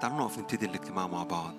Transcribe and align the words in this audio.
تعالوا 0.00 0.18
نقف 0.18 0.38
نبتدي 0.38 0.66
الاجتماع 0.66 1.06
مع 1.06 1.22
بعض. 1.22 1.54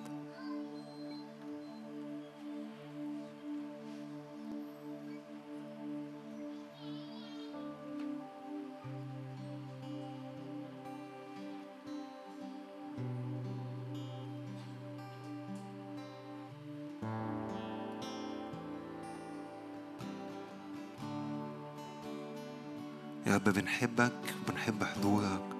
يا 23.26 23.34
رب 23.34 23.44
بنحبك 23.44 24.12
وبنحب 24.48 24.84
حضورك. 24.84 25.59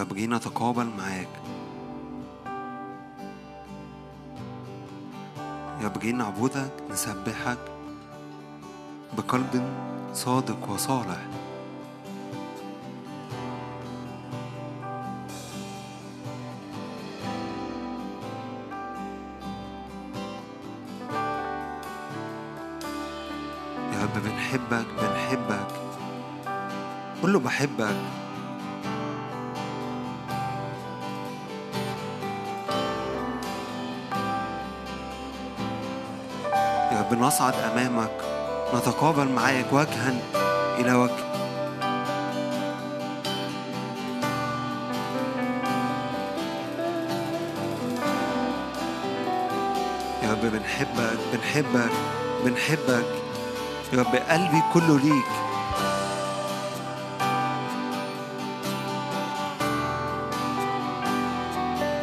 رب 0.00 0.14
جينا 0.14 0.36
نتقابل 0.36 0.86
معاك. 0.98 1.28
يا 5.80 5.84
رب 5.84 5.98
جينا 5.98 6.24
نعبدك 6.24 6.72
نسبحك 6.90 7.58
بقلب 9.16 9.68
صادق 10.12 10.70
وصالح. 10.70 11.18
يا 23.92 24.02
رب 24.02 24.22
بنحبك 24.24 24.86
بنحبك. 25.02 25.66
قول 27.22 27.32
له 27.32 27.38
بحبك. 27.38 28.19
رب 37.10 37.18
نصعد 37.18 37.54
أمامك. 37.54 38.10
نتقابل 38.74 39.28
معاك 39.28 39.72
وجها 39.72 40.14
إلى 40.78 40.94
وجه. 40.94 41.24
يا 50.22 50.30
رب 50.32 50.40
بنحبك 50.40 51.18
بنحبك 51.32 51.90
بنحبك. 52.44 53.06
يا 53.92 53.98
رب 53.98 54.16
قلبي 54.30 54.62
كله 54.74 54.98
ليك. 54.98 55.30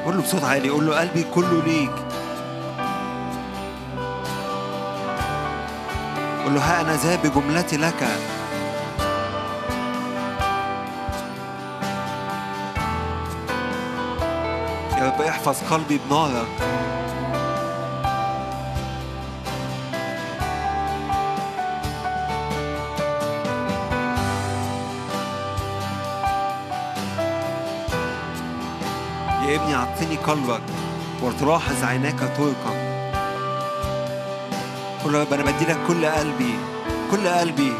قول 0.06 0.16
له 0.18 0.22
بصوت 0.22 0.44
عالي 0.44 0.70
قول 0.70 0.88
له 0.88 1.00
قلبي 1.00 1.24
كله 1.24 1.64
ليك. 1.64 2.07
قول 6.48 6.56
له 6.56 6.62
ها 6.62 6.82
أنا 6.82 6.96
ذا 6.96 7.16
بجملتي 7.16 7.78
لك. 7.78 8.02
يا 14.98 15.06
رب 15.08 15.22
احفظ 15.22 15.64
قلبي 15.74 16.00
بنارك 16.10 16.48
يا 29.48 29.56
ابني 29.56 29.76
أعطني 29.76 30.16
قلبك 30.16 30.62
وتلاحظ 31.22 31.84
عيناك 31.84 32.20
طرقك 32.38 32.77
قول 35.08 35.14
له 35.14 35.20
يا 35.20 35.26
رب 35.26 35.34
أنا 35.34 35.44
بدي 35.44 35.66
لك 35.66 35.78
كل 35.88 36.06
قلبي 36.06 36.60
كل 37.12 37.28
قلبي 37.28 37.74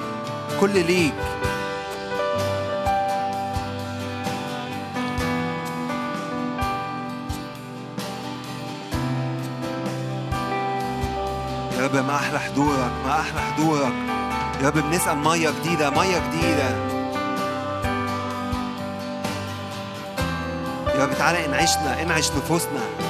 كل 0.60 0.86
ليك. 0.86 1.14
يا 11.78 11.86
رب 11.86 11.96
ما 11.96 12.16
أحلى 12.16 12.40
حضورك 12.40 12.92
ما 13.06 13.20
أحلى 13.20 13.42
حضورك. 13.42 13.94
يا 14.62 14.68
رب 14.68 14.78
بنسأل 14.78 15.18
مية 15.18 15.50
جديدة 15.50 15.90
مية 15.90 16.22
جديدة. 16.28 16.70
يا 20.96 21.06
رب 21.06 21.14
تعالى 21.18 21.46
انعشنا 21.46 22.02
انعش 22.02 22.32
نفوسنا. 22.32 23.07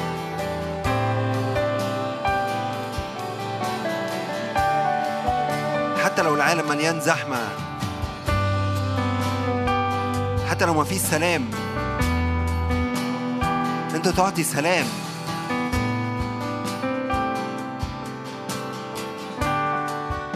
العالم 6.47 6.69
مليان 6.69 7.00
زحمة 7.00 7.40
حتى 10.50 10.66
لو 10.66 10.74
ما 10.74 10.84
فيش 10.84 10.97
سلام. 10.97 11.50
انت 13.96 14.08
تعطي 14.08 14.44
سلام. 14.44 14.86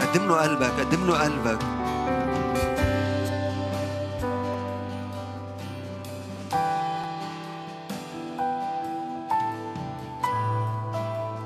قدم 0.00 0.28
له 0.28 0.36
قلبك 0.36 0.70
قدم 0.80 1.06
له 1.06 1.18
قلبك. 1.18 1.58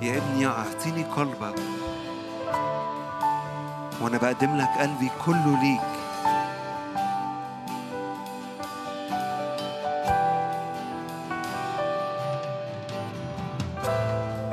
يا 0.02 0.18
ابني 0.18 0.46
اعطيني 0.46 1.04
قلبك. 1.16 1.54
وأنا 4.00 4.18
بقدم 4.18 4.56
لك 4.56 4.68
قلبي 4.80 5.10
كله 5.26 5.58
ليك. 5.62 5.80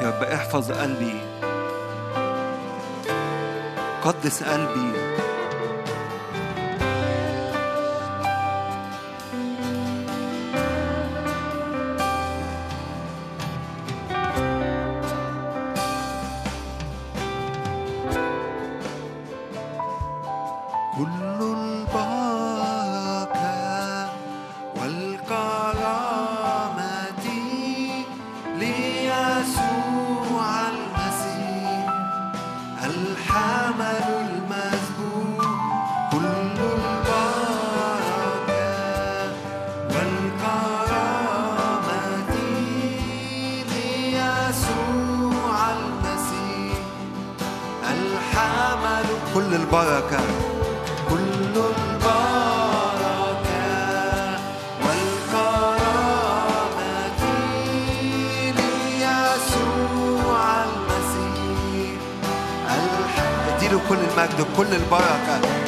يا 0.02 0.10
رب 0.10 0.24
احفظ 0.24 0.72
قلبي. 0.72 1.22
قدس 4.04 4.44
قلبي. 4.44 5.23
كل 63.90 63.96
المجد 63.96 64.42
وكل 64.42 64.74
البركة. 64.74 65.63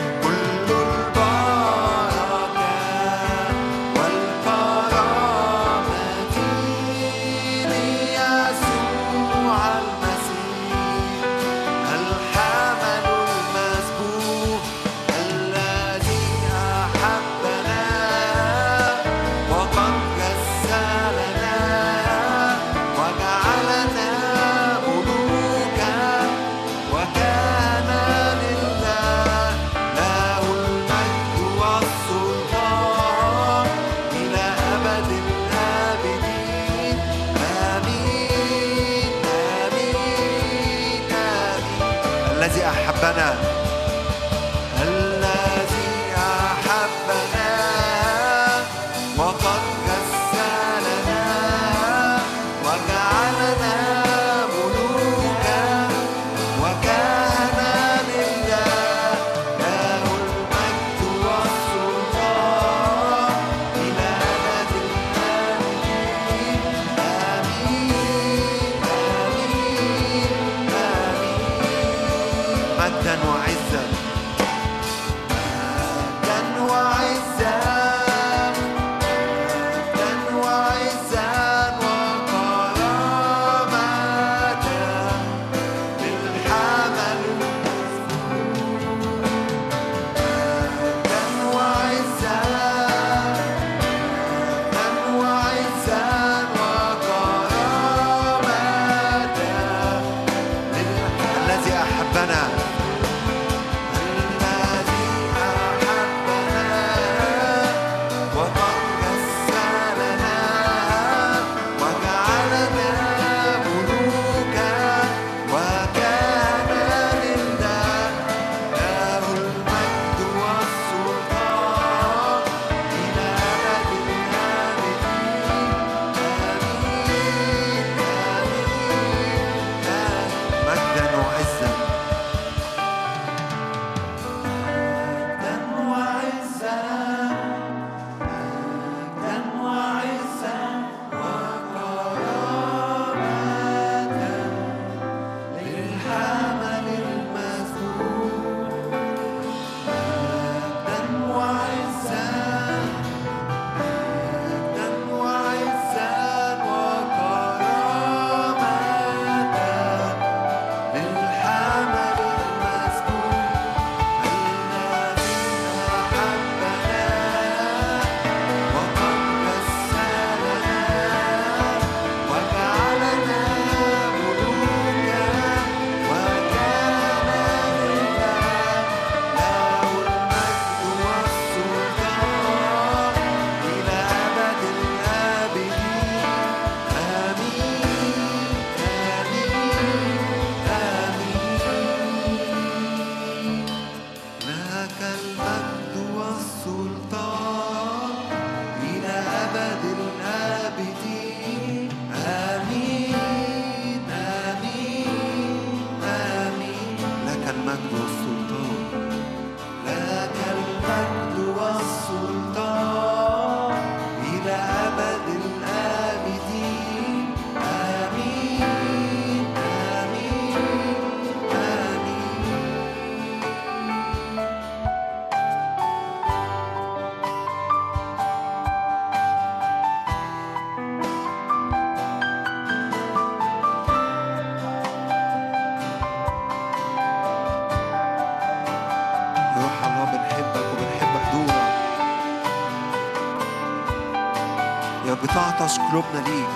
قلوبنا 245.89 246.19
ليك. 246.27 246.49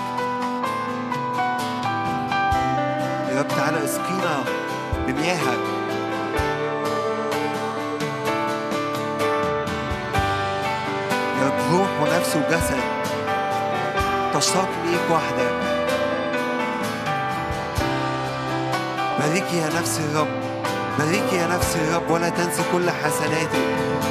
يا 3.30 3.40
رب 3.40 3.48
تعالى 3.48 3.84
اسقينا 3.84 4.44
بمياهك. 5.06 5.58
يا 11.38 11.46
رب 11.46 11.58
روح 11.72 11.88
ونفس 12.00 12.36
وجسد 12.36 12.80
تشتاق 14.34 14.68
ليك 14.84 15.10
وحدك. 15.10 15.54
باركي 19.18 19.56
يا 19.56 19.66
نفس 19.80 20.00
الرب. 20.00 20.28
باركي 20.98 21.36
يا 21.36 21.46
نفس 21.46 21.76
الرب 21.76 22.10
ولا 22.10 22.28
تنسي 22.28 22.62
كل 22.72 22.90
حسناتك. 22.90 24.09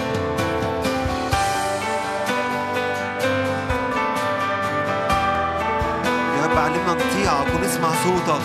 نطيعك 7.00 7.48
ونسمع 7.56 7.90
صوتك 8.04 8.42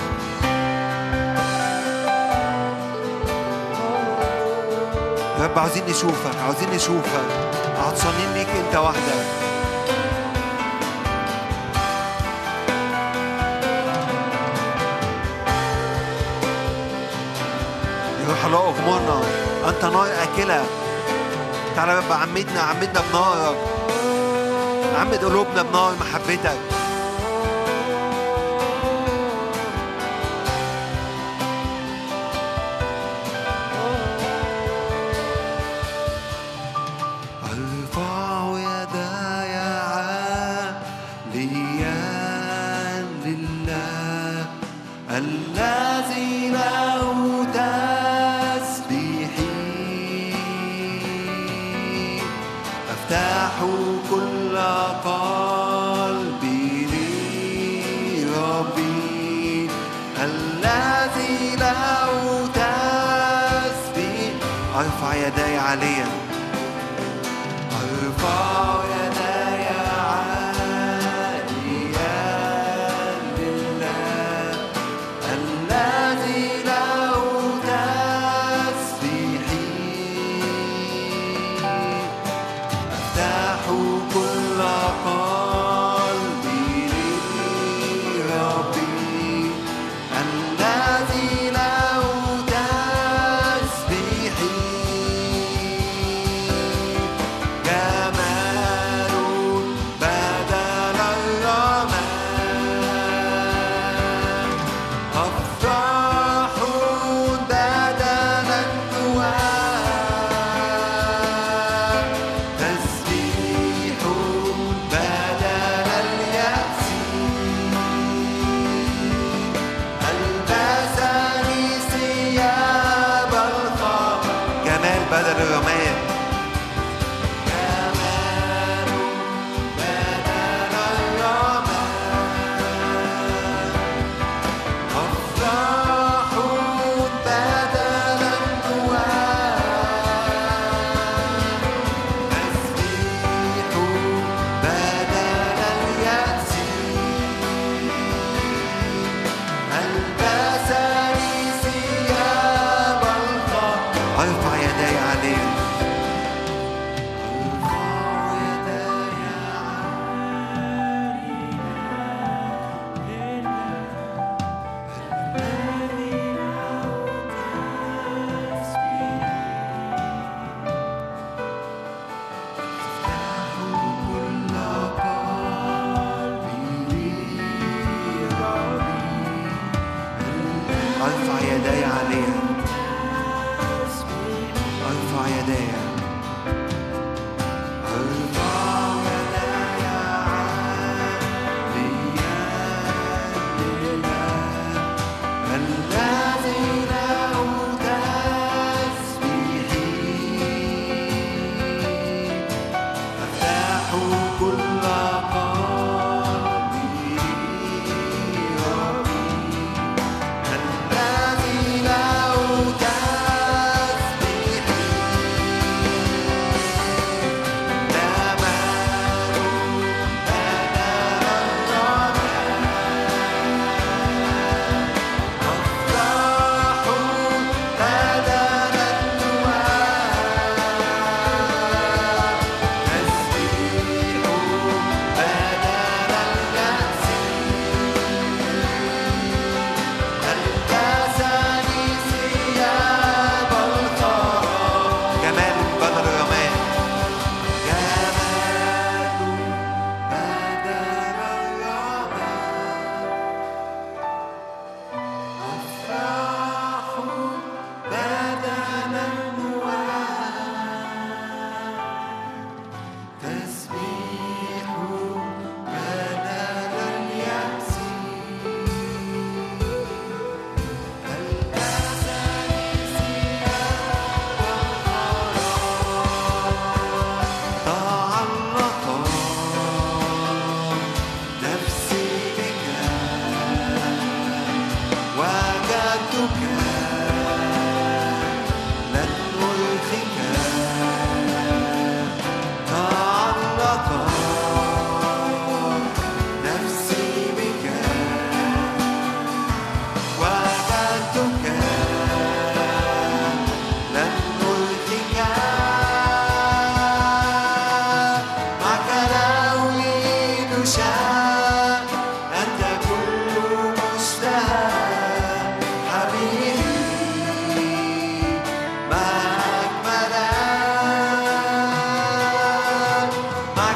يا 5.38 5.44
رب 5.44 5.58
عاوزين 5.58 5.84
نشوفك 5.88 6.36
عاوزين 6.44 6.70
نشوفك 6.70 7.26
عطشانين 7.78 8.32
ليك 8.34 8.48
انت 8.48 8.76
وحدك 8.76 9.24
يا 18.20 18.46
الله 18.46 18.58
اغمرنا 18.58 19.20
انت 19.68 19.84
نار 19.84 20.06
اكله 20.22 20.64
تعالى 21.76 21.92
يا 21.92 21.98
رب 21.98 22.12
عمدنا 22.12 22.60
عمدنا 22.60 23.02
بنارك 23.12 23.56
عمد 25.00 25.24
قلوبنا 25.24 25.62
بنار 25.62 25.92
محبتك 26.00 26.73
تسبيح 62.54 64.32
أرفع 64.76 65.14
يداي 65.14 65.58
عليا. 65.58 66.06
أرفع 67.72 68.83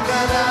Gonna 0.09 0.48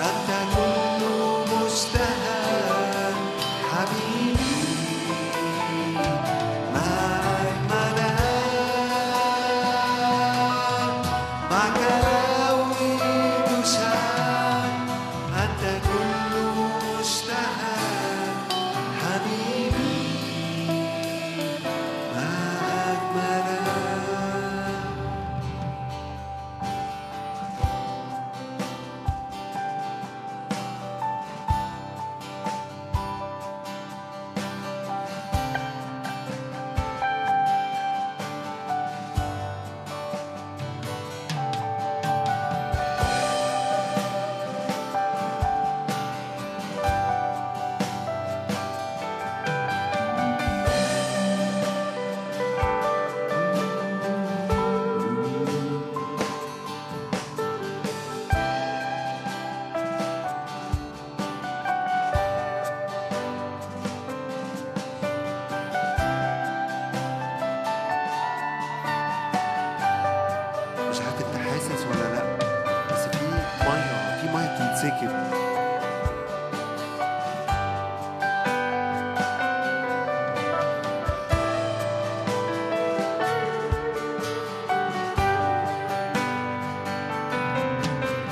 Hasta 0.00 0.59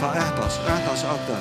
فاعطس 0.01 0.59
اعطس 0.69 1.05
أكتر 1.05 1.41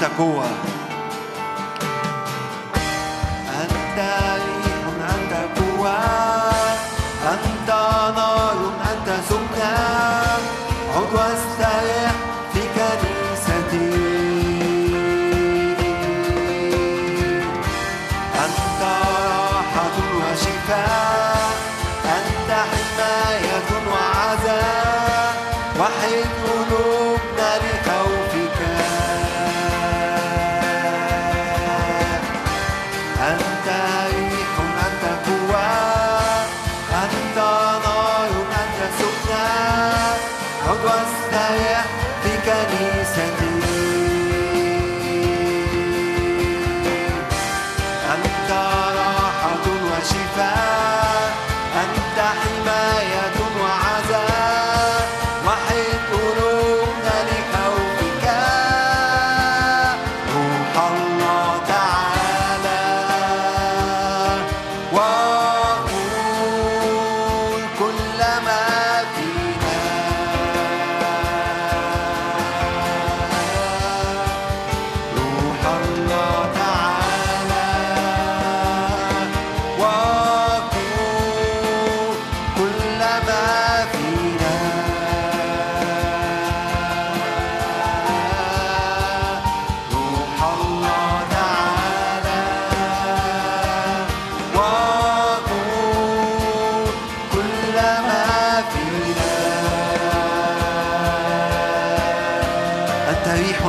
انت 0.00 0.10
قوه 0.18 0.44
انت 3.62 3.98
ريح 4.44 4.84
انت 5.14 5.32
قوه 5.58 5.96
انت 7.32 7.70
نار 8.16 8.72
انت 8.92 9.08
سكان 9.28 10.40
عضو 10.96 11.18
السلام 11.32 12.09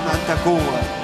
unang. 0.06 1.01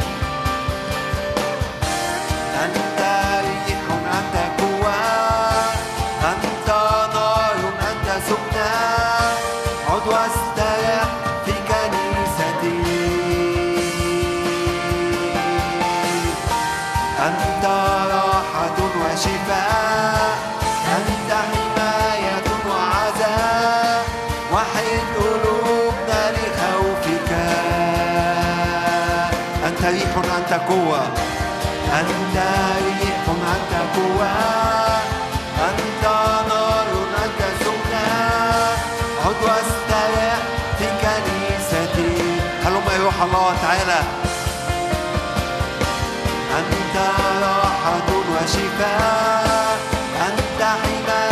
قوة. 30.69 31.01
أنت 31.99 32.38
ريح 32.86 33.25
أنت 33.56 33.73
قوة. 33.95 34.32
أنت 35.69 36.03
نار 36.49 36.88
أنت 37.23 37.41
سكنة. 37.60 38.08
عد 39.25 39.41
واستريح 39.43 40.38
في 40.77 40.86
كنيستي 41.01 42.23
هلما 42.65 42.93
يروح 42.99 43.21
الله 43.21 43.56
تعالى. 43.62 43.99
أنت 46.60 46.97
راحة 47.43 48.10
وشفاء. 48.32 49.77
أنت 50.27 50.62
حماية 50.62 51.26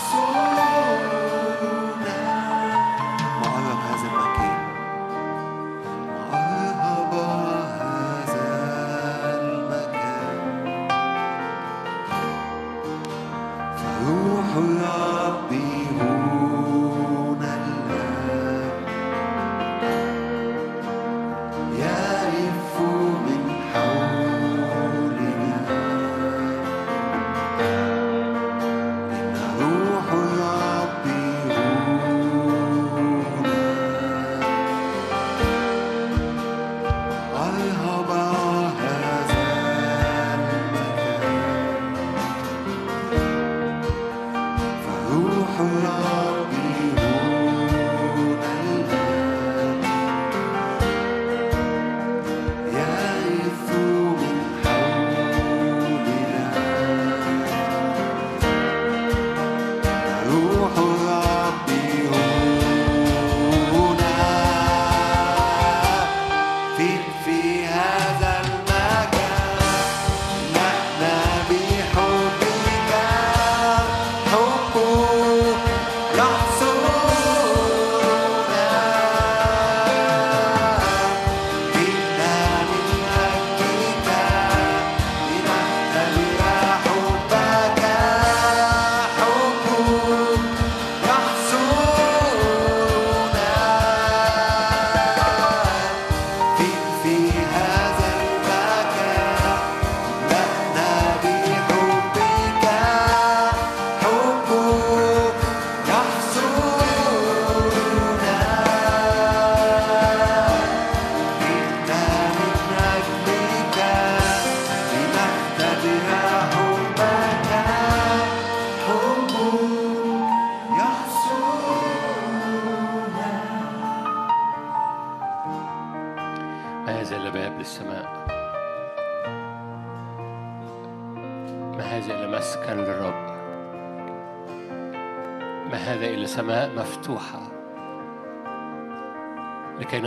So 0.00 0.39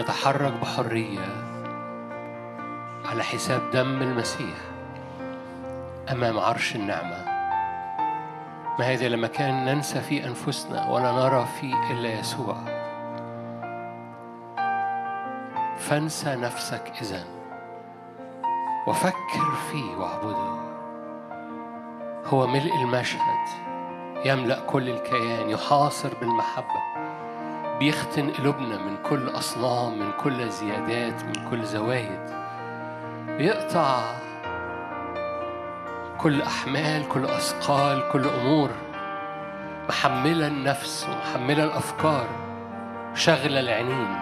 نتحرك 0.03 0.53
بحرية 0.61 1.25
على 3.05 3.23
حساب 3.23 3.61
دم 3.71 4.01
المسيح 4.01 4.57
أمام 6.11 6.39
عرش 6.39 6.75
النعمة. 6.75 7.25
ما 8.79 8.85
هذا 8.85 9.07
لما 9.07 9.27
كان 9.27 9.65
ننسى 9.65 10.01
في 10.01 10.27
أنفسنا 10.27 10.89
ولا 10.89 11.11
نرى 11.11 11.45
في 11.45 11.73
إلا 11.91 12.19
يسوع. 12.19 12.55
فانسى 15.77 16.35
نفسك 16.35 16.91
إذن 17.01 17.25
وفكر 18.87 19.55
فيه 19.71 19.95
واعبده. 19.95 20.63
هو 22.25 22.47
ملء 22.47 22.75
المشهد. 22.75 23.72
يملأ 24.25 24.59
كل 24.59 24.89
الكيان 24.89 25.49
يحاصر 25.49 26.09
بالمحبة 26.21 26.93
بيختن 27.79 28.29
قلوبنا 28.29 28.77
من 28.77 28.97
كل 29.03 29.29
أصنام 29.29 29.99
من 29.99 30.11
كل 30.23 30.49
زيادات 30.49 31.23
من 31.23 31.49
كل 31.49 31.63
زوايد. 31.63 32.19
بيقطع 33.27 33.99
كل 36.17 36.41
أحمال 36.41 37.07
كل 37.07 37.25
أثقال 37.25 38.03
كل 38.11 38.25
أمور 38.27 38.69
محملة 39.89 40.47
النفس 40.47 41.07
ومحملة 41.09 41.63
الأفكار 41.63 42.27
شغلة 43.15 43.59
العينين. 43.59 44.15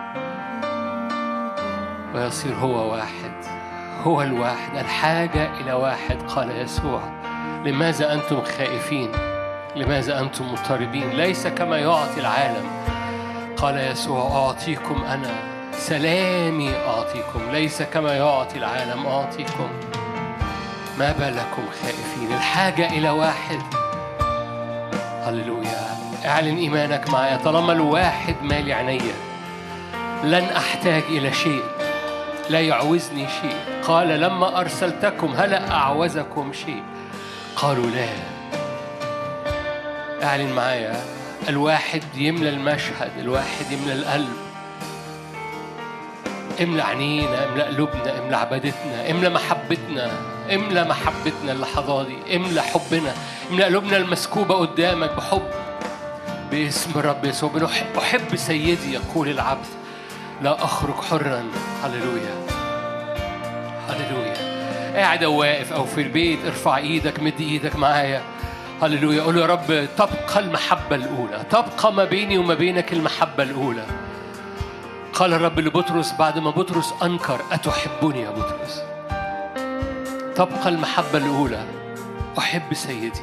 ويصير 2.15 2.53
هو 2.55 2.91
واحد 2.91 3.33
هو 4.03 4.21
الواحد 4.21 4.77
الحاجة 4.77 5.59
إلى 5.59 5.73
واحد 5.73 6.21
قال 6.21 6.51
يسوع. 6.51 7.01
لماذا 7.65 8.13
أنتم 8.13 8.41
خائفين؟ 8.41 9.30
لماذا 9.75 10.19
أنتم 10.19 10.51
مضطربين؟ 10.51 11.09
ليس 11.09 11.47
كما 11.47 11.77
يعطي 11.77 12.19
العالم. 12.19 12.69
قال 13.57 13.77
يسوع 13.77 14.45
أعطيكم 14.45 15.03
أنا. 15.03 15.33
سلامي 15.73 16.75
أعطيكم. 16.75 17.51
ليس 17.51 17.81
كما 17.81 18.13
يعطي 18.13 18.57
العالم 18.57 19.05
أعطيكم. 19.07 19.69
ما 20.99 21.11
بالكم 21.11 21.63
خائفين؟ 21.81 22.37
الحاجة 22.37 22.89
إلى 22.89 23.09
واحد. 23.09 23.59
هللويا. 25.23 25.87
أعلن 26.25 26.57
إيمانك 26.57 27.09
معايا. 27.09 27.37
طالما 27.37 27.73
الواحد 27.73 28.35
مالي 28.41 28.73
عينيا 28.73 29.13
لن 30.23 30.43
أحتاج 30.43 31.03
إلى 31.09 31.33
شيء. 31.33 31.63
لا 32.49 32.59
يعوزني 32.59 33.27
شيء. 33.41 33.81
قال 33.83 34.07
لما 34.07 34.59
أرسلتكم 34.59 35.33
هل 35.37 35.53
أعوزكم 35.53 36.53
شيء؟ 36.53 36.83
قالوا 37.55 37.85
لا. 37.85 38.30
اعلن 40.23 40.53
معايا. 40.53 41.03
الواحد 41.49 42.03
يملى 42.15 42.49
المشهد 42.49 43.11
الواحد 43.19 43.71
يملى 43.71 43.93
القلب. 43.93 44.33
املى 46.61 46.81
عينينا 46.81 47.45
املى 47.45 47.63
قلوبنا 47.63 48.19
املى 48.19 48.35
عبادتنا 48.37 49.11
املى 49.11 49.29
محبتنا 49.29 50.11
املى 50.53 50.83
محبتنا 50.83 51.51
اللحظات 51.51 52.07
دي 52.07 52.35
املى 52.35 52.61
حبنا 52.61 53.13
املى 53.51 53.63
قلوبنا 53.63 53.97
المسكوبة 53.97 54.55
قدامك 54.55 55.11
بحب. 55.11 55.51
باسم 56.51 56.91
الرب 56.95 57.25
يسوع 57.25 57.49
بنحب 57.49 57.97
أحب 57.97 58.35
سيدي 58.35 58.93
يقول 58.93 59.29
العبد 59.29 59.65
لا 60.41 60.63
أخرج 60.63 60.95
حرا. 60.95 61.43
هللويا. 61.83 62.45
هللويا. 63.89 64.51
قاعد 64.95 65.23
أو 65.23 65.39
واقف 65.39 65.73
أو 65.73 65.85
في 65.85 66.01
البيت 66.01 66.39
ارفع 66.45 66.77
إيدك 66.77 67.19
مد 67.19 67.39
إيدك 67.39 67.75
معايا. 67.75 68.21
هللويا. 68.81 69.23
قول 69.23 69.37
يا 69.37 69.45
رب 69.45 69.87
تبقى 69.97 70.39
المحبة 70.39 70.95
الأولى 70.95 71.45
تبقى 71.49 71.93
ما 71.93 72.05
بيني 72.05 72.37
وما 72.37 72.53
بينك 72.53 72.93
المحبة 72.93 73.43
الأولى. 73.43 73.85
قال 75.13 75.33
الرب 75.33 75.59
لبطرس 75.59 76.13
بعد 76.19 76.39
ما 76.39 76.49
بطرس 76.49 76.93
أنكر 77.03 77.41
أتحبني 77.51 78.21
يا 78.21 78.29
بطرس؟ 78.29 78.81
تبقى 80.35 80.69
المحبة 80.69 81.17
الأولى. 81.17 81.63
أحب 82.37 82.73
سيدي. 82.73 83.21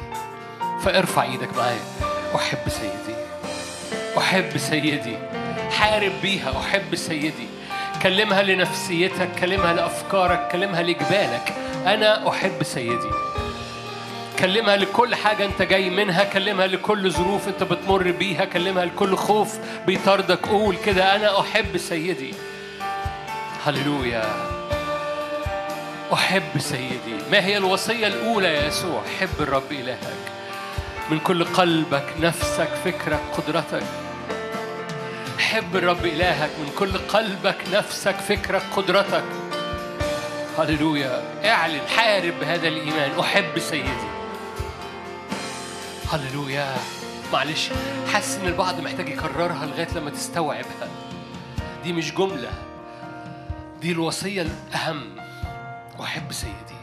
فارفع 0.81 1.23
إيدك 1.23 1.57
معايا. 1.57 1.81
أحب 2.35 2.69
سيدي. 2.69 3.17
أحب 4.17 4.57
سيدي. 4.57 5.17
حارب 5.71 6.11
بيها. 6.21 6.59
أحب 6.59 6.95
سيدي. 6.95 7.47
كلمها 8.03 8.43
لنفسيتك 8.43 9.29
كلمها 9.39 9.73
لأفكارك 9.73 10.47
كلمها 10.51 10.83
لجبالك. 10.83 11.53
أنا 11.85 12.29
أحب 12.29 12.63
سيدي. 12.63 13.28
كلمها 14.39 14.75
لكل 14.75 15.15
حاجة 15.15 15.45
أنت 15.45 15.61
جاي 15.61 15.89
منها 15.89 16.23
كلمها 16.23 16.67
لكل 16.67 17.11
ظروف 17.11 17.47
أنت 17.47 17.63
بتمر 17.63 18.11
بيها 18.11 18.45
كلمها 18.45 18.85
لكل 18.85 19.15
خوف 19.15 19.57
بيطاردك. 19.87 20.45
قول 20.47 20.77
كده 20.85 21.15
أنا 21.15 21.39
أحب 21.39 21.77
سيدي. 21.77 22.33
هللويا. 23.65 24.23
أحب 26.13 26.57
سيدي. 26.57 27.15
ما 27.31 27.45
هي 27.45 27.57
الوصية 27.57 28.07
الأولى 28.07 28.47
يا 28.47 28.67
يسوع؟ 28.67 29.01
حب 29.19 29.29
الرب 29.39 29.71
إلهك. 29.71 30.17
من 31.11 31.19
كل 31.19 31.43
قلبك 31.43 32.05
نفسك 32.19 32.69
فكرك 32.85 33.21
قدرتك. 33.37 33.83
حب 35.39 35.75
الرب 35.75 36.05
إلهك. 36.05 36.49
من 36.59 36.71
كل 36.79 36.97
قلبك 36.97 37.57
نفسك 37.73 38.15
فكرك 38.15 38.63
قدرتك. 38.75 39.23
هللويا. 40.57 41.23
اعلن 41.45 41.87
حارب 41.97 42.33
بهذا 42.41 42.67
الإيمان. 42.67 43.19
أحب 43.19 43.59
سيدي. 43.59 44.18
هللويا. 46.11 46.75
معلش 47.33 47.69
حاسس 48.13 48.37
إن 48.37 48.47
البعض 48.47 48.79
محتاج 48.79 49.09
يكررها 49.09 49.65
لغاية 49.65 49.87
لما 49.95 50.09
تستوعبها. 50.09 50.89
دي 51.83 51.93
مش 51.93 52.15
جملة 52.15 52.51
دي 53.81 53.91
الوصية 53.91 54.41
الأهم. 54.41 55.15
وأحب 55.99 56.31
سيدي. 56.31 56.79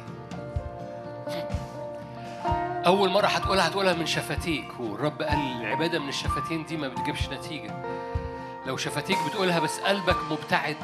أول 2.86 3.10
مرة 3.10 3.26
هتقولها 3.26 3.68
هتقولها 3.68 3.92
من 3.92 4.06
شفتيك 4.06 4.80
والرب 4.80 5.22
قال 5.22 5.38
العبادة 5.60 5.98
من 5.98 6.08
الشفتين 6.08 6.64
دي 6.64 6.76
ما 6.76 6.88
بتجيبش 6.88 7.28
نتيجة. 7.28 7.74
لو 8.66 8.76
شفتيك 8.76 9.18
بتقولها 9.28 9.58
بس 9.58 9.78
قلبك 9.78 10.16
مبتعد 10.30 10.76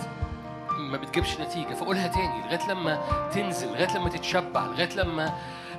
ما 0.78 0.96
بتجيبش 0.96 1.40
نتيجة. 1.40 1.74
فقولها 1.74 2.08
تاني 2.08 2.42
لغاية 2.42 2.68
لما 2.70 3.02
تنزل 3.34 3.68
لغاية 3.68 3.96
لما 3.96 4.08
تتشبع 4.08 4.64
لغاية 4.66 4.94
لما 4.96 5.32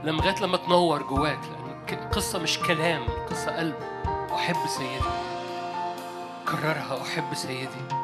لغاية 0.03 0.41
لما 0.41 0.57
تنور 0.57 1.03
جواك. 1.03 1.39
لأن 1.39 1.62
قصة 1.91 2.39
مش 2.39 2.59
كلام 2.59 3.03
قصة 3.29 3.57
قلب. 3.57 3.75
أحب 4.35 4.67
سيدي. 4.67 5.09
كررها 6.47 7.01
أحب 7.01 7.33
سيدي. 7.33 8.03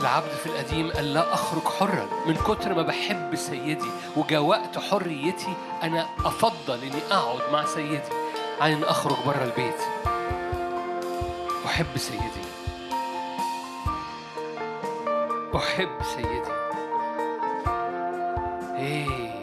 العبد 0.00 0.28
في 0.28 0.46
القديم 0.46 0.92
قال 0.92 1.14
لا 1.14 1.34
أخرج 1.34 1.62
حرا. 1.62 2.06
من 2.26 2.34
كتر 2.34 2.74
ما 2.74 2.82
بحب 2.82 3.34
سيدي 3.34 3.90
وجاء 4.16 4.40
وقت 4.42 4.78
حريتي 4.78 5.54
أنا 5.82 6.06
أفضل 6.24 6.82
إني 6.82 7.02
أقعد 7.10 7.52
مع 7.52 7.64
سيدي. 7.64 8.00
عن 8.60 8.72
إن 8.72 8.84
أخرج 8.84 9.16
بره 9.26 9.44
البيت. 9.44 9.80
أحب 11.66 11.96
سيدي. 11.96 12.44
أحب 15.56 16.02
سيدي. 16.14 16.54
إيه. 18.76 19.33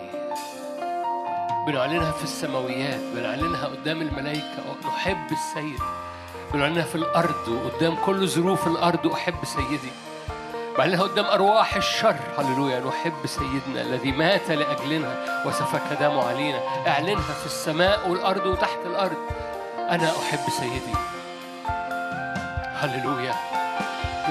بنعلنها 1.68 2.12
في 2.12 2.24
السماويات 2.24 3.00
بنعلنها 3.16 3.66
قدام 3.66 4.02
الملائكة 4.02 4.78
نحب 4.88 5.32
السيد. 5.32 5.80
بنعلنها 6.54 6.84
في 6.84 6.96
الأرض 6.96 7.48
وقدام 7.48 7.96
كل 8.06 8.28
ظروف 8.28 8.68
الأرض 8.68 9.08
أحب 9.08 9.46
سيدي. 9.46 9.92
بعلنها 10.78 11.04
قدام 11.04 11.26
أرواح 11.26 11.76
الشر. 11.76 12.16
هللويا 12.38 12.80
نحب 12.80 13.26
سيدنا 13.26 13.82
الذي 13.82 14.12
مات 14.12 14.52
لأجلنا 14.52 15.44
وسفك 15.46 15.98
دمه 16.00 16.24
علينا. 16.28 16.60
أعلنها 16.88 17.34
في 17.34 17.46
السماء 17.46 18.10
والأرض 18.10 18.46
وتحت 18.46 18.80
الأرض. 18.86 19.18
أنا 19.78 20.12
أحب 20.20 20.50
سيدي. 20.60 20.96
هللويا. 22.76 23.61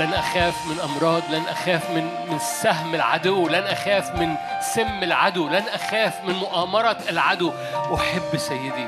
لن 0.01 0.15
أخاف 0.15 0.67
من 0.67 0.81
أمراض 0.81 1.23
لن 1.31 1.43
أخاف 1.49 1.91
من 1.91 2.05
من 2.31 2.39
سهم 2.39 2.95
العدو 2.95 3.49
لن 3.49 3.65
أخاف 3.65 4.11
من 4.15 4.35
سم 4.75 5.03
العدو 5.03 5.49
لن 5.49 5.65
أخاف 5.69 6.25
من 6.25 6.35
مؤامرة 6.35 6.99
العدو. 7.09 7.53
أحب 7.95 8.37
سيدي. 8.37 8.87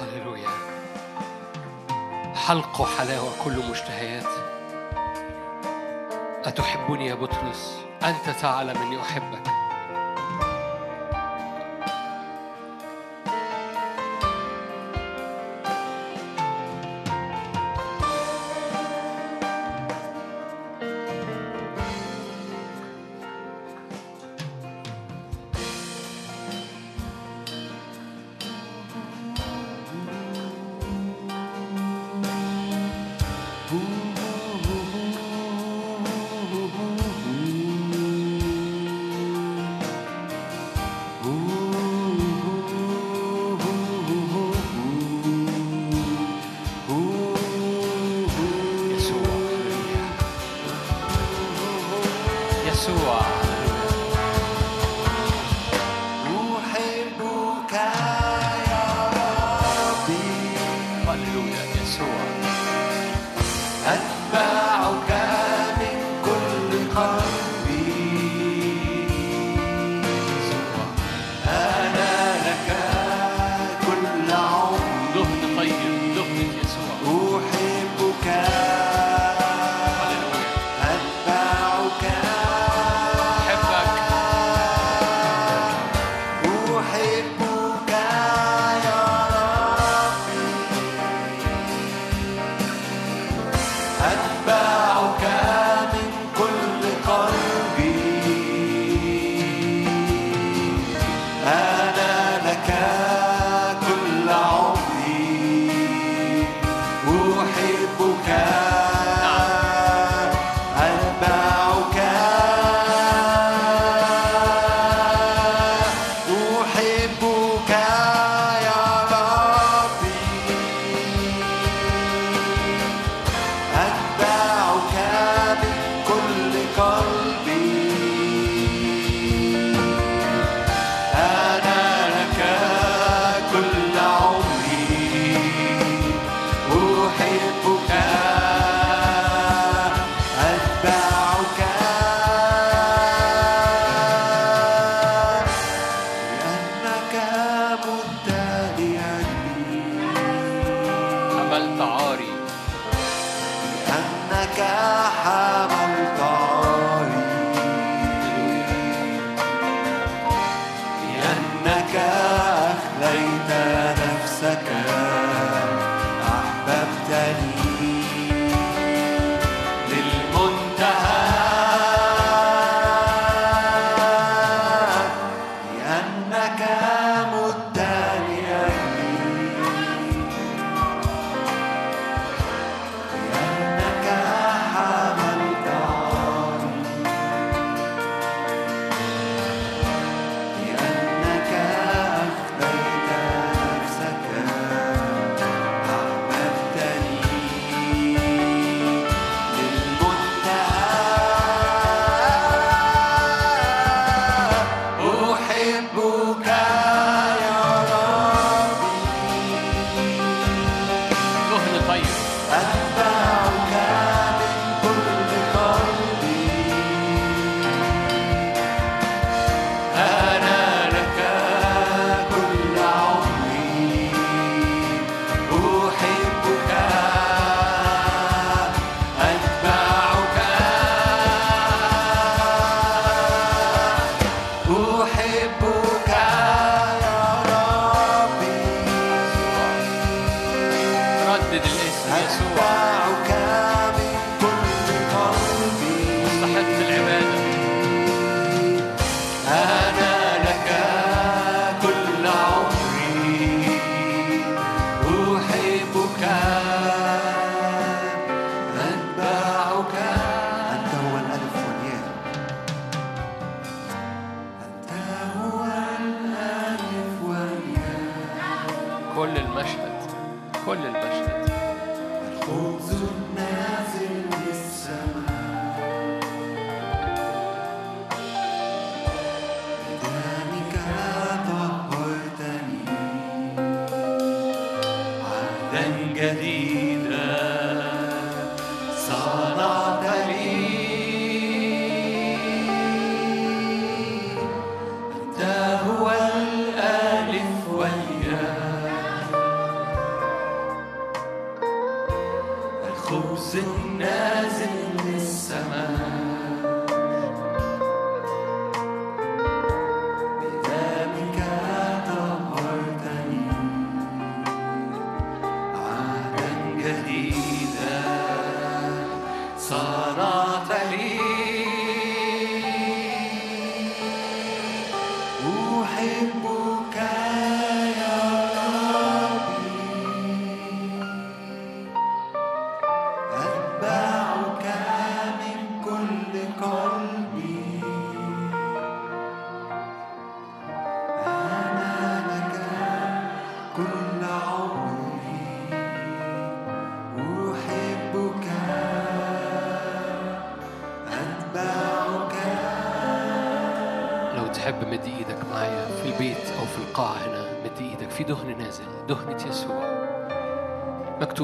هللويا. 0.00 0.48
حلق 2.46 2.80
وحلاوة 2.80 3.30
كل 3.44 3.56
مشتهيات. 3.70 4.28
أتحبني 6.44 7.06
يا 7.06 7.14
بطرس؟ 7.14 7.78
أنت 8.04 8.30
تعلم 8.40 8.82
أني 8.82 9.02
أحبك. 9.02 9.57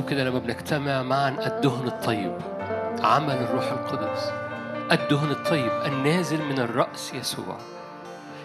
كده 0.04 0.24
لما 0.24 0.38
بنجتمع 0.38 1.02
معا 1.02 1.28
الدهن 1.28 1.86
الطيب 1.86 2.38
عمل 3.02 3.34
الروح 3.34 3.64
القدس. 3.64 4.32
الدهن 4.92 5.30
الطيب 5.30 5.72
النازل 5.86 6.44
من 6.44 6.58
الرأس 6.58 7.14
يسوع. 7.14 7.56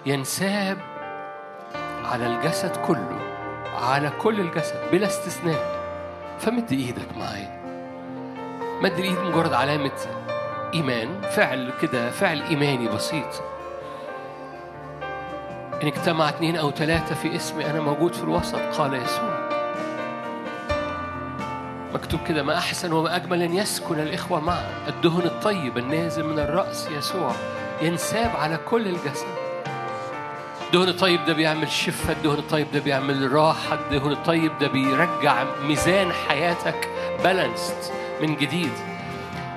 ينساب 0.05 0.77
على 2.05 2.27
الجسد 2.27 2.75
كله 2.75 3.19
على 3.81 4.09
كل 4.21 4.39
الجسد 4.39 4.75
بلا 4.91 5.07
استثناء. 5.07 5.79
فمد 6.39 6.71
إيدك 6.71 7.17
معايا. 7.17 7.59
مد 8.81 8.99
الإيد 8.99 9.19
مجرد 9.19 9.53
علامة 9.53 9.91
إيمان 10.73 11.21
فعل 11.21 11.73
كده 11.81 12.09
فعل 12.09 12.41
إيماني 12.41 12.87
بسيط. 12.87 13.43
إن 15.83 15.87
اجتمع 15.87 16.29
اثنين 16.29 16.55
أو 16.55 16.71
ثلاثة 16.71 17.15
في 17.15 17.35
اسمي 17.35 17.65
أنا 17.65 17.79
موجود 17.79 18.13
في 18.13 18.23
الوسط 18.23 18.59
قال 18.77 18.93
يسوع. 18.93 19.28
مكتوب 21.93 22.19
كده 22.27 22.43
ما 22.43 22.57
أحسن 22.57 22.91
وما 22.93 23.15
أجمل 23.15 23.41
أن 23.41 23.53
يسكن 23.55 23.99
الإخوة 23.99 24.39
معا. 24.39 24.65
الدهن 24.87 25.21
الطيب 25.21 25.77
النازل 25.77 26.23
من 26.25 26.39
الرأس 26.39 26.87
يسوع 26.97 27.31
ينساب 27.81 28.31
على 28.35 28.57
كل 28.69 28.87
الجسد. 28.87 29.27
الدهن 30.67 30.87
الطيب 30.89 31.25
ده 31.25 31.33
بيعمل 31.33 31.69
شفة 31.71 32.13
الدهن 32.13 32.37
الطيب 32.39 32.71
ده 32.73 32.79
بيعمل 32.79 33.31
راحة 33.31 33.73
الدهن 33.75 34.11
الطيب 34.11 34.51
ده 34.61 34.67
بيرجع 34.67 35.43
ميزان 35.67 36.11
حياتك 36.27 36.89
بالانسد 37.23 37.75
من 38.21 38.35
جديد. 38.35 38.71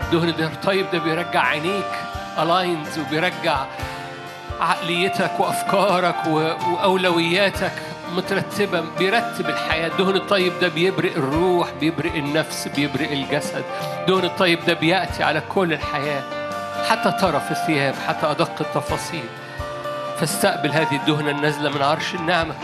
الدهن 0.03 0.29
الطيب 0.29 0.87
ده 0.93 0.99
بيرجع 0.99 1.45
عينيك 1.45 1.91
الايند 2.39 2.87
وبيرجع 2.99 3.65
عقليتك 4.61 5.41
وأفكارك 5.41 6.27
وأولوياتك 6.27 7.73
مترتبة 8.13 8.85
بيرتب 8.99 9.49
الحياة. 9.49 9.87
الدهن 9.87 10.17
الطيب 10.17 10.53
ده 10.61 10.69
بيبرئ 10.69 11.17
الروح 11.17 11.71
بيبرئ 11.81 12.19
النفس 12.19 12.69
بيبرئ 12.69 13.13
الجسد. 13.13 13.65
الدهن 14.01 14.25
الطيب 14.25 14.65
ده 14.67 14.75
بيأتي 14.75 15.23
على 15.23 15.43
كل 15.55 15.73
الحياة 15.73 16.23
حتى 16.89 17.13
طرف 17.21 17.51
الثياب 17.51 17.95
حتى 18.09 18.31
أدق 18.31 18.53
التفاصيل. 18.61 19.25
فاستقبل 20.21 20.71
هذه 20.71 20.97
الدهنة 20.97 21.31
النازلة 21.31 21.71
من 21.71 21.83
عرش 21.83 22.15
النعمة. 22.15 22.55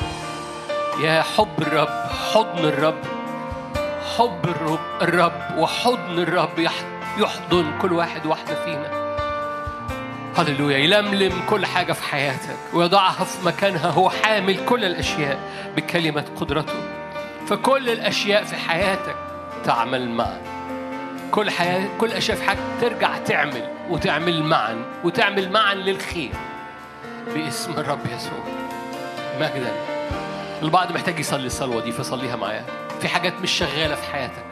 يا 1.02 1.22
حب 1.22 1.62
الرب 1.62 1.88
حضن 2.34 2.64
الرب. 2.64 2.98
حب 4.18 4.44
الرب 4.44 4.78
الرب 5.02 5.58
وحضن 5.58 6.18
الرب 6.18 6.58
يح- 6.58 6.84
يحضن 7.18 7.78
كل 7.82 7.92
واحد 7.92 8.26
واحدة 8.26 8.64
فينا. 8.64 9.07
هللويا 10.38 10.78
يلملم 10.78 11.42
كل 11.50 11.66
حاجة 11.66 11.92
في 11.92 12.02
حياتك 12.02 12.56
ويضعها 12.74 13.24
في 13.24 13.46
مكانها 13.46 13.90
هو 13.90 14.10
حامل 14.10 14.64
كل 14.64 14.84
الأشياء 14.84 15.38
بكلمة 15.76 16.24
قدرته. 16.36 16.74
فكل 17.46 17.90
الأشياء 17.90 18.44
في 18.44 18.56
حياتك 18.56 19.16
تعمل 19.64 20.10
معا. 20.10 20.40
كل 21.30 21.50
حياة 21.50 21.88
كل 21.98 22.12
أشياء 22.12 22.36
في 22.36 22.44
حياتك 22.44 22.62
ترجع 22.80 23.18
تعمل 23.18 23.68
وتعمل 23.90 24.42
معا 24.42 24.84
وتعمل 25.04 25.52
معا 25.52 25.74
للخير 25.74 26.32
باسم 27.34 27.72
الرب 27.72 28.06
يسوع. 28.16 28.44
مجدا. 29.40 29.72
البعض 30.62 30.92
محتاج 30.92 31.18
يصلي 31.20 31.46
الصلوة 31.46 31.82
دي 31.84 31.92
فصليها 31.92 32.36
معايا. 32.36 32.64
في 33.00 33.08
حاجات 33.08 33.32
مش 33.42 33.50
شغالة 33.50 33.94
في 33.94 34.12
حياتك 34.12 34.44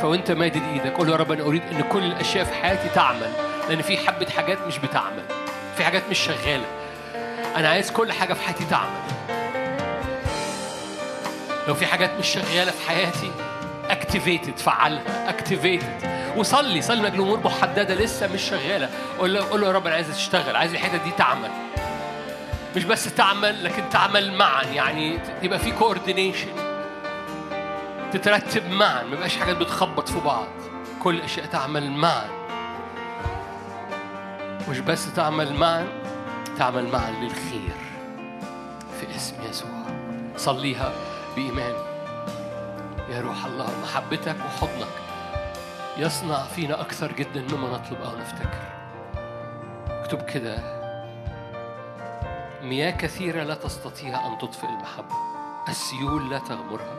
فوأنت 0.00 0.30
مادد 0.30 0.62
إيدك 0.72 0.96
قول 0.96 1.08
يا 1.08 1.16
رب 1.16 1.32
أنا 1.32 1.42
أريد 1.42 1.62
أن 1.72 1.80
كل 1.82 2.04
الأشياء 2.04 2.44
في 2.44 2.52
حياتي 2.54 2.88
تعمل 2.94 3.32
لأن 3.68 3.82
في 3.82 3.96
حبة 3.96 4.26
حاجات 4.30 4.58
مش 4.66 4.78
بتعمل. 4.78 5.24
في 5.76 5.84
حاجات 5.84 6.02
مش 6.10 6.18
شغالة. 6.18 6.66
أنا 7.56 7.68
عايز 7.68 7.90
كل 7.90 8.12
حاجة 8.12 8.34
في 8.34 8.42
حياتي 8.42 8.64
تعمل. 8.64 9.00
لو 11.68 11.74
في 11.74 11.86
حاجات 11.86 12.10
مش 12.18 12.28
شغالة 12.28 12.70
في 12.70 12.88
حياتي 12.88 13.30
activated 13.90 14.58
فعلها 14.58 15.28
activated 15.30 16.14
وصلي 16.36 16.82
صلي 16.82 17.00
من 17.00 17.06
أجل 17.06 17.20
أمور 17.20 17.40
محددة 17.44 17.94
لسه 17.94 18.26
مش 18.32 18.42
شغالة. 18.42 18.88
قول 19.18 19.34
له 19.34 19.50
قول 19.50 19.60
له 19.60 19.66
يا 19.66 19.72
رب 19.72 19.86
أنا 19.86 19.94
عايز 19.94 20.08
تشتغل 20.08 20.56
عايز 20.56 20.72
الحتة 20.72 20.96
دي 20.96 21.10
تعمل. 21.10 21.50
مش 22.76 22.84
بس 22.84 23.14
تعمل 23.14 23.64
لكن 23.64 23.82
تعمل 23.90 24.32
معا. 24.32 24.62
يعني 24.62 25.18
يبقى 25.42 25.58
في 25.58 25.72
coordination 25.72 26.52
تترتب 28.12 28.70
معا. 28.70 29.02
ما 29.02 29.16
يبقاش 29.16 29.36
حاجات 29.36 29.56
بتخبط 29.56 30.08
في 30.08 30.20
بعض. 30.20 30.48
كل 31.02 31.20
أشياء 31.20 31.46
تعمل 31.46 31.90
معا. 31.90 32.43
مش 34.70 34.80
بس 34.80 35.14
تعمل 35.14 35.54
معا 35.54 35.86
تعمل 36.58 36.88
معا 36.92 37.10
للخير 37.10 37.76
في 39.00 39.16
اسم 39.16 39.36
يسوع. 39.50 39.84
صليها 40.36 40.92
بإيمان. 41.36 41.74
يا 43.08 43.20
روح 43.20 43.44
الله 43.44 43.66
محبتك 43.82 44.36
وحضنك 44.46 44.88
يصنع 45.96 46.42
فينا 46.42 46.80
أكثر 46.80 47.12
جدا 47.12 47.56
مما 47.56 47.68
نطلب 47.68 48.02
أو 48.02 48.16
نفتكر. 48.16 48.62
اكتب 49.88 50.22
كده. 50.22 50.58
مياه 52.62 52.90
كثيرة 52.90 53.42
لا 53.42 53.54
تستطيع 53.54 54.26
أن 54.26 54.38
تطفئ 54.38 54.66
المحبة. 54.66 55.14
السيول 55.68 56.30
لا 56.30 56.38
تغمرها. 56.38 56.96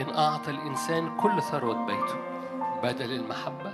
إن 0.00 0.16
أعطى 0.16 0.50
الإنسان 0.50 1.16
كل 1.16 1.42
ثروة 1.42 1.86
بيته 1.86 2.16
بدل 2.82 3.12
المحبة 3.12 3.72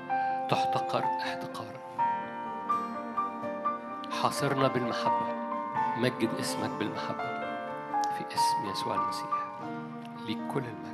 تحتقر 0.51 1.05
احتقارا 1.05 1.78
حاصرنا 4.11 4.69
بالمحبة. 4.69 5.27
مجد 5.97 6.31
اسمك 6.41 6.71
بالمحبة. 6.71 7.39
في 8.19 8.25
اسم 8.35 8.71
يسوع 8.71 8.95
المسيح. 8.95 9.31
ليك 10.27 10.39
كل 10.53 10.63
المجد 10.65 10.88